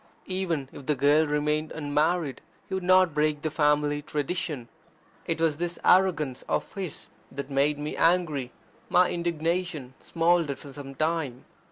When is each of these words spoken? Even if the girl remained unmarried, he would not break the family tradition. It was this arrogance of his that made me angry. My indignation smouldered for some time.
Even 0.25 0.67
if 0.71 0.87
the 0.87 0.95
girl 0.95 1.27
remained 1.27 1.71
unmarried, 1.73 2.41
he 2.67 2.73
would 2.73 2.81
not 2.81 3.13
break 3.13 3.43
the 3.43 3.51
family 3.51 4.01
tradition. 4.01 4.67
It 5.27 5.39
was 5.39 5.57
this 5.57 5.77
arrogance 5.85 6.41
of 6.49 6.73
his 6.73 7.09
that 7.31 7.51
made 7.51 7.77
me 7.77 7.95
angry. 7.95 8.51
My 8.89 9.11
indignation 9.11 9.93
smouldered 9.99 10.57
for 10.57 10.73
some 10.73 10.95
time. 10.95 11.45